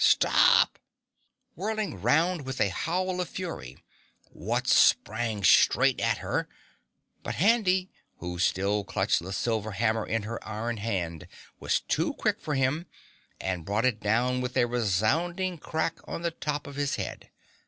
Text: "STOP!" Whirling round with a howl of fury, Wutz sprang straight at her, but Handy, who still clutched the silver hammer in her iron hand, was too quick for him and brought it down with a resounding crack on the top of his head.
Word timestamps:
"STOP!" 0.03 0.79
Whirling 1.55 2.01
round 2.01 2.43
with 2.43 2.59
a 2.59 2.69
howl 2.69 3.21
of 3.21 3.29
fury, 3.29 3.83
Wutz 4.33 4.73
sprang 4.73 5.43
straight 5.43 5.99
at 6.01 6.17
her, 6.25 6.49
but 7.21 7.35
Handy, 7.35 7.91
who 8.17 8.39
still 8.39 8.83
clutched 8.83 9.21
the 9.21 9.31
silver 9.31 9.73
hammer 9.73 10.03
in 10.07 10.23
her 10.23 10.43
iron 10.43 10.77
hand, 10.77 11.27
was 11.59 11.81
too 11.81 12.15
quick 12.15 12.41
for 12.41 12.55
him 12.55 12.87
and 13.39 13.63
brought 13.63 13.85
it 13.85 13.99
down 13.99 14.41
with 14.41 14.57
a 14.57 14.65
resounding 14.65 15.59
crack 15.59 15.99
on 16.05 16.23
the 16.23 16.31
top 16.31 16.65
of 16.65 16.77
his 16.77 16.95
head. 16.95 17.29